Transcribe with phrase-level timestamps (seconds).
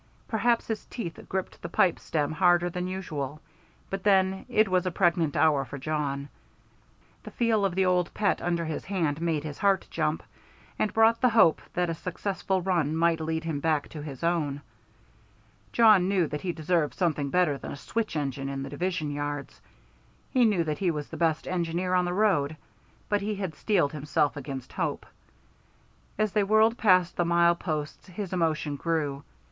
[0.27, 3.39] Perhaps his teeth gripped the pipe stem harder than usual,
[3.91, 6.27] but then, it was a pregnant hour for Jawn.
[7.21, 10.23] The feel of the old pet under his hand made his heart jump,
[10.79, 14.61] and brought the hope that a successful run might lead him back to his own.
[15.71, 19.61] Jawn knew that he deserved something better than a switch engine in the division yards,
[20.31, 22.57] he knew that he was the best engineer on the road,
[23.07, 25.05] but he had steeled himself against hope.
[26.17, 29.23] As they whirled past the mile posts his emotion grew.